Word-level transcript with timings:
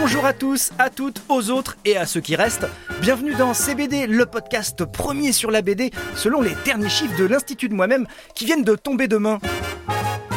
Bonjour 0.00 0.26
à 0.26 0.32
tous, 0.32 0.72
à 0.80 0.90
toutes, 0.90 1.22
aux 1.28 1.50
autres 1.50 1.76
et 1.84 1.96
à 1.96 2.04
ceux 2.04 2.20
qui 2.20 2.34
restent. 2.34 2.66
Bienvenue 3.00 3.36
dans 3.36 3.54
CBD, 3.54 4.08
le 4.08 4.26
podcast 4.26 4.84
premier 4.84 5.30
sur 5.30 5.52
la 5.52 5.62
BD, 5.62 5.92
selon 6.16 6.40
les 6.40 6.56
derniers 6.64 6.88
chiffres 6.88 7.16
de 7.16 7.24
l'Institut 7.24 7.68
de 7.68 7.74
moi-même 7.74 8.08
qui 8.34 8.44
viennent 8.44 8.64
de 8.64 8.74
tomber 8.74 9.06
demain. 9.06 9.38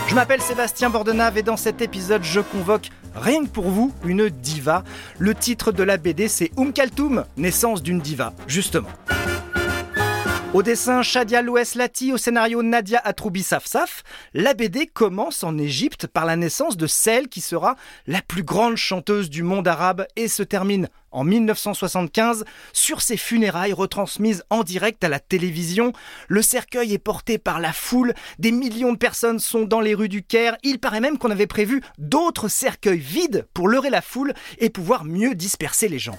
Je 0.07 0.13
m'appelle 0.13 0.43
Sébastien 0.43 0.91
Bordenave 0.91 1.39
et 1.39 1.41
dans 1.41 1.57
cet 1.57 1.81
épisode, 1.81 2.23
je 2.23 2.39
convoque 2.39 2.89
rien 3.15 3.45
que 3.45 3.49
pour 3.49 3.71
vous 3.71 3.91
une 4.05 4.29
diva. 4.29 4.83
Le 5.17 5.33
titre 5.33 5.71
de 5.71 5.81
la 5.81 5.97
BD, 5.97 6.27
c'est 6.27 6.51
Um 6.55 6.71
Kaltoum, 6.71 7.25
naissance 7.35 7.81
d'une 7.81 7.99
diva, 7.99 8.33
justement. 8.45 8.89
Au 10.57 10.63
dessin, 10.63 11.03
Shadia 11.03 11.43
Loues 11.43 11.75
Lati, 11.75 12.11
au 12.11 12.17
scénario 12.17 12.63
Nadia 12.63 12.99
Atroubi 13.03 13.43
Safsaf, 13.43 14.01
la 14.33 14.55
BD 14.55 14.87
commence 14.87 15.43
en 15.43 15.55
Égypte 15.55 16.07
par 16.07 16.25
la 16.25 16.35
naissance 16.35 16.77
de 16.77 16.87
celle 16.87 17.27
qui 17.27 17.41
sera 17.41 17.75
la 18.07 18.23
plus 18.23 18.41
grande 18.41 18.75
chanteuse 18.75 19.29
du 19.29 19.43
monde 19.43 19.67
arabe 19.67 20.07
et 20.15 20.27
se 20.27 20.41
termine 20.41 20.89
en 21.11 21.23
1975 21.23 22.43
sur 22.73 23.01
ses 23.01 23.17
funérailles 23.17 23.71
retransmises 23.71 24.45
en 24.49 24.63
direct 24.63 25.03
à 25.03 25.09
la 25.09 25.19
télévision. 25.19 25.93
Le 26.27 26.41
cercueil 26.41 26.91
est 26.91 26.97
porté 26.97 27.37
par 27.37 27.59
la 27.59 27.71
foule, 27.71 28.15
des 28.39 28.51
millions 28.51 28.93
de 28.93 28.97
personnes 28.97 29.37
sont 29.37 29.65
dans 29.65 29.79
les 29.79 29.93
rues 29.93 30.09
du 30.09 30.23
Caire, 30.23 30.57
il 30.63 30.79
paraît 30.79 31.01
même 31.01 31.19
qu'on 31.19 31.29
avait 31.29 31.45
prévu 31.45 31.83
d'autres 31.99 32.47
cercueils 32.47 32.97
vides 32.97 33.45
pour 33.53 33.67
leurrer 33.67 33.91
la 33.91 34.01
foule 34.01 34.33
et 34.57 34.71
pouvoir 34.71 35.03
mieux 35.05 35.35
disperser 35.35 35.87
les 35.87 35.99
gens. 35.99 36.17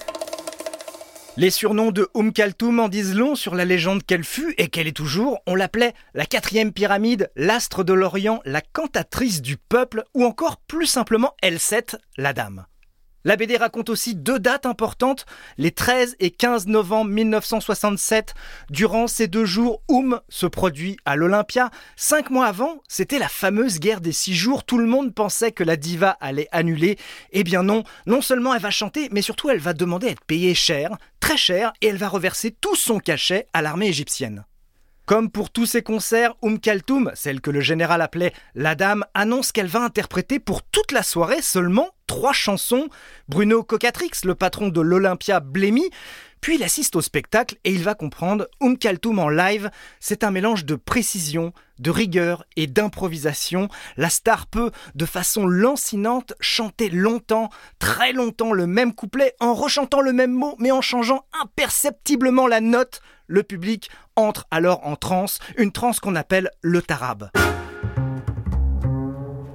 Les 1.38 1.50
surnoms 1.50 1.92
de 1.92 2.08
Oum 2.14 2.32
Kaltoum 2.32 2.80
en 2.80 2.88
disent 2.88 3.14
long 3.14 3.36
sur 3.36 3.54
la 3.54 3.64
légende 3.64 4.02
qu'elle 4.02 4.24
fut 4.24 4.56
et 4.58 4.66
qu'elle 4.66 4.88
est 4.88 4.96
toujours. 4.96 5.38
On 5.46 5.54
l'appelait 5.54 5.94
la 6.12 6.26
quatrième 6.26 6.72
pyramide, 6.72 7.30
l'astre 7.36 7.84
de 7.84 7.92
l'Orient, 7.92 8.40
la 8.44 8.60
cantatrice 8.60 9.40
du 9.40 9.56
peuple 9.56 10.02
ou 10.14 10.24
encore 10.24 10.56
plus 10.56 10.86
simplement 10.86 11.34
L7, 11.44 11.94
la 12.16 12.32
dame. 12.32 12.66
La 13.24 13.34
BD 13.34 13.56
raconte 13.56 13.90
aussi 13.90 14.14
deux 14.14 14.38
dates 14.38 14.64
importantes, 14.64 15.26
les 15.56 15.72
13 15.72 16.16
et 16.20 16.30
15 16.30 16.68
novembre 16.68 17.10
1967. 17.10 18.34
Durant 18.70 19.08
ces 19.08 19.26
deux 19.26 19.44
jours, 19.44 19.82
Oum 19.88 20.20
se 20.28 20.46
produit 20.46 20.96
à 21.04 21.16
l'Olympia. 21.16 21.70
Cinq 21.96 22.30
mois 22.30 22.46
avant, 22.46 22.80
c'était 22.86 23.18
la 23.18 23.28
fameuse 23.28 23.80
guerre 23.80 24.00
des 24.00 24.12
six 24.12 24.34
jours. 24.34 24.62
Tout 24.62 24.78
le 24.78 24.86
monde 24.86 25.12
pensait 25.12 25.50
que 25.50 25.64
la 25.64 25.76
diva 25.76 26.16
allait 26.20 26.48
annuler. 26.52 26.96
Eh 27.32 27.42
bien 27.42 27.64
non, 27.64 27.82
non 28.06 28.22
seulement 28.22 28.54
elle 28.54 28.62
va 28.62 28.70
chanter, 28.70 29.08
mais 29.10 29.22
surtout 29.22 29.50
elle 29.50 29.58
va 29.58 29.74
demander 29.74 30.06
à 30.06 30.10
être 30.10 30.24
payée 30.24 30.54
cher, 30.54 30.96
très 31.18 31.36
cher, 31.36 31.72
et 31.80 31.88
elle 31.88 31.96
va 31.96 32.08
reverser 32.08 32.52
tout 32.52 32.76
son 32.76 33.00
cachet 33.00 33.48
à 33.52 33.62
l'armée 33.62 33.88
égyptienne. 33.88 34.44
Comme 35.06 35.30
pour 35.30 35.50
tous 35.50 35.66
ses 35.66 35.82
concerts, 35.82 36.34
Oum 36.42 36.60
Kaltoum, 36.60 37.10
celle 37.14 37.40
que 37.40 37.50
le 37.50 37.62
général 37.62 38.00
appelait 38.00 38.32
la 38.54 38.76
dame, 38.76 39.04
annonce 39.14 39.50
qu'elle 39.50 39.66
va 39.66 39.82
interpréter 39.82 40.38
pour 40.38 40.62
toute 40.62 40.92
la 40.92 41.02
soirée 41.02 41.42
seulement 41.42 41.88
trois 42.08 42.32
chansons. 42.32 42.88
Bruno 43.28 43.62
Cocatrix, 43.62 44.10
le 44.24 44.34
patron 44.34 44.68
de 44.68 44.80
l'Olympia, 44.80 45.38
blémit. 45.38 45.90
Puis 46.40 46.56
il 46.56 46.62
assiste 46.62 46.96
au 46.96 47.00
spectacle 47.00 47.56
et 47.64 47.72
il 47.72 47.82
va 47.82 47.94
comprendre 47.94 48.46
Oum 48.60 48.78
Kaltoum 48.78 49.18
en 49.18 49.28
live, 49.28 49.70
c'est 50.00 50.24
un 50.24 50.30
mélange 50.30 50.64
de 50.64 50.76
précision, 50.76 51.52
de 51.78 51.90
rigueur 51.90 52.44
et 52.56 52.66
d'improvisation. 52.66 53.68
La 53.96 54.08
star 54.08 54.46
peut, 54.46 54.70
de 54.94 55.04
façon 55.04 55.46
lancinante, 55.46 56.34
chanter 56.40 56.90
longtemps, 56.90 57.50
très 57.78 58.12
longtemps 58.12 58.52
le 58.52 58.66
même 58.66 58.94
couplet 58.94 59.34
en 59.40 59.54
rechantant 59.54 60.00
le 60.00 60.12
même 60.12 60.32
mot 60.32 60.54
mais 60.58 60.70
en 60.70 60.80
changeant 60.80 61.24
imperceptiblement 61.42 62.46
la 62.46 62.60
note. 62.60 63.00
Le 63.26 63.42
public 63.42 63.90
entre 64.16 64.46
alors 64.50 64.86
en 64.86 64.96
transe, 64.96 65.38
une 65.56 65.72
transe 65.72 66.00
qu'on 66.00 66.16
appelle 66.16 66.50
le 66.62 66.82
tarab. 66.82 67.30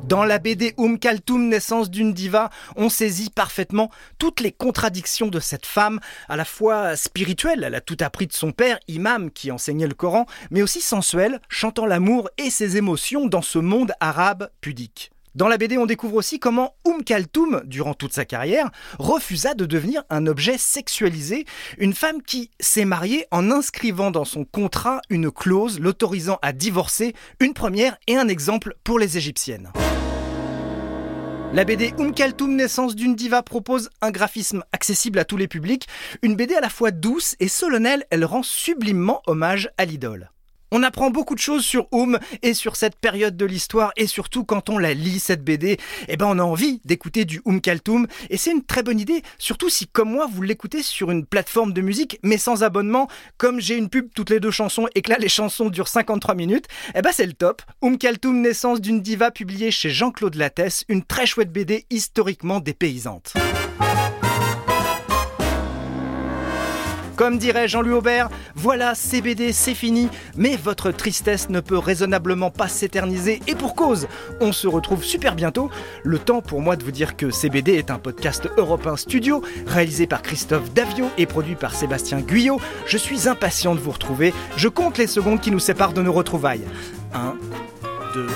Dans 0.04 0.26
la 0.26 0.38
BD 0.38 0.74
Oum 0.76 1.00
Kaltoum, 1.00 1.48
naissance 1.48 1.90
d'une 1.90 2.14
diva, 2.14 2.50
on 2.76 2.90
saisit 2.90 3.30
parfaitement 3.30 3.90
toutes 4.20 4.42
les 4.42 4.52
contradictions 4.52 5.28
de 5.28 5.40
cette 5.40 5.66
femme, 5.66 6.02
à 6.28 6.36
la 6.36 6.44
fois 6.44 6.98
spirituelle, 6.98 7.64
elle 7.64 7.76
a 7.76 7.82
tout 7.82 7.98
appris 8.02 8.28
de 8.28 8.34
son 8.34 8.52
père, 8.52 8.80
imam, 8.90 9.32
qui 9.32 9.50
enseignait 9.50 9.88
le 9.88 9.94
Coran, 9.94 10.26
mais 10.52 10.62
aussi 10.62 10.82
sensuelle, 10.82 11.40
chantant 11.48 11.86
l'amour 11.86 12.30
et 12.38 12.50
ses 12.50 12.76
émotions 12.76 13.28
dans 13.28 13.42
ce 13.42 13.60
monde 13.60 13.94
arabe 14.02 14.50
pudique. 14.60 15.12
Dans 15.36 15.48
la 15.48 15.58
BD, 15.58 15.80
on 15.80 15.88
découvre 15.88 16.18
aussi 16.18 16.38
comment 16.38 16.76
Oum 16.86 17.04
Kaltoum, 17.04 17.64
durant 17.66 17.96
toute 17.96 18.14
sa 18.14 18.26
carrière, 18.26 18.70
refusa 19.00 19.56
de 19.56 19.66
devenir 19.66 20.04
un 20.12 20.28
objet 20.28 20.60
sexualisé, 20.60 21.46
une 21.80 21.96
femme 21.96 22.22
qui 22.22 22.52
s'est 22.60 22.86
mariée 22.86 23.26
en 23.32 23.50
inscrivant 23.50 24.12
dans 24.12 24.26
son 24.26 24.46
contrat 24.46 25.02
une 25.10 25.32
clause 25.32 25.80
l'autorisant 25.80 26.38
à 26.44 26.52
divorcer, 26.52 27.16
une 27.40 27.54
première 27.54 27.98
et 28.06 28.16
un 28.16 28.28
exemple 28.28 28.76
pour 28.84 29.00
les 29.00 29.18
Égyptiennes. 29.18 29.72
La 31.54 31.66
BD 31.66 31.94
Um 32.00 32.16
Kaltoum, 32.16 32.56
naissance 32.56 32.96
d'une 32.96 33.14
diva, 33.16 33.44
propose 33.44 33.92
un 34.02 34.10
graphisme 34.10 34.64
accessible 34.72 35.20
à 35.20 35.24
tous 35.24 35.38
les 35.38 35.48
publics, 35.48 35.88
une 36.24 36.36
BD 36.36 36.56
à 36.56 36.62
la 36.62 36.70
fois 36.70 36.90
douce 36.90 37.36
et 37.40 37.48
solennelle, 37.48 38.08
elle 38.10 38.26
rend 38.26 38.42
sublimement 38.42 39.22
hommage 39.28 39.70
à 39.78 39.86
l'idole. 39.86 40.33
On 40.76 40.82
apprend 40.82 41.12
beaucoup 41.12 41.36
de 41.36 41.40
choses 41.40 41.64
sur 41.64 41.88
Oum 41.92 42.18
et 42.42 42.56
sur 42.56 42.76
cette 42.78 42.96
période 42.96 43.38
de 43.38 43.46
l'histoire 43.46 43.92
et 43.96 44.08
surtout 44.08 44.44
quand 44.44 44.72
on 44.72 44.80
la 44.80 44.96
lit 44.96 45.20
cette 45.20 45.44
BD, 45.44 45.78
eh 46.08 46.18
ben 46.18 46.26
on 46.26 46.40
a 46.40 46.44
envie 46.44 46.82
d'écouter 46.84 47.26
du 47.26 47.44
Oum 47.46 47.62
Kaltoum 47.62 48.08
et 48.32 48.38
c'est 48.38 48.50
une 48.50 48.64
très 48.64 48.82
bonne 48.82 49.00
idée, 49.00 49.22
surtout 49.38 49.70
si 49.70 49.86
comme 49.86 50.10
moi 50.10 50.28
vous 50.28 50.42
l'écoutez 50.42 50.82
sur 50.82 51.12
une 51.12 51.28
plateforme 51.28 51.74
de 51.74 51.82
musique 51.82 52.18
mais 52.24 52.40
sans 52.40 52.64
abonnement, 52.64 53.08
comme 53.38 53.62
j'ai 53.62 53.78
une 53.78 53.88
pub 53.88 54.10
toutes 54.16 54.32
les 54.32 54.40
deux 54.40 54.50
chansons 54.50 54.88
et 54.96 55.04
que 55.04 55.12
là 55.12 55.18
les 55.20 55.30
chansons 55.30 55.70
durent 55.70 55.88
53 55.88 56.34
minutes, 56.34 56.66
eh 56.96 57.04
ben 57.04 57.12
c'est 57.14 57.28
le 57.28 57.34
top. 57.34 57.62
Oum 57.84 58.00
Kaltoum, 58.00 58.42
naissance 58.42 58.82
d'une 58.82 59.04
diva 59.04 59.30
publiée 59.30 59.70
chez 59.70 59.92
Jean-Claude 59.92 60.34
Lattès, 60.34 60.86
une 60.88 61.04
très 61.04 61.28
chouette 61.28 61.54
BD 61.54 61.86
historiquement 61.92 62.60
dépaysante. 62.60 63.36
Comme 67.16 67.38
dirait 67.38 67.68
Jean-Louis 67.68 67.94
Aubert, 67.94 68.30
voilà 68.56 68.96
CBD 68.96 69.54
c'est 69.54 69.76
fini, 69.76 70.10
mais 70.36 70.56
votre 70.56 70.92
tristesse 70.92 71.50
ne 71.50 71.60
peut 71.60 71.78
raisonnablement 71.78 72.50
pas 72.50 72.68
s'éterniser 72.68 73.40
et 73.48 73.56
pour 73.56 73.76
cause. 73.76 74.08
On 74.42 74.52
se 74.52 74.68
retrouve 74.68 75.04
super 75.04 75.36
bientôt. 75.36 75.70
Le 76.04 76.18
temps 76.18 76.42
pour 76.42 76.62
moi 76.62 76.76
de 76.76 76.84
vous 76.84 76.92
dire 76.92 77.16
que 77.16 77.30
CBD 77.30 77.74
est 77.74 77.92
un 77.92 78.00
podcast 78.00 78.50
européen 78.58 78.98
studio 78.98 79.44
réalisé 79.68 80.08
par 80.08 80.22
Christophe 80.22 80.74
Davio 80.74 81.10
et 81.18 81.26
produit 81.26 81.56
par 81.56 81.76
Sébastien 81.76 82.20
Guyot. 82.20 82.60
Je 82.88 82.98
suis 82.98 83.28
impatient 83.28 83.76
de 83.76 83.80
vous 83.80 83.92
retrouver. 83.92 84.34
Je 84.58 84.68
compte 84.68 84.98
les 84.98 85.08
secondes 85.08 85.40
qui 85.40 85.52
nous 85.52 85.60
séparent 85.60 85.94
de 85.94 86.02
nos 86.02 86.14
retrouvailles. 86.14 86.66
1, 87.14 87.36
2, 88.16 88.28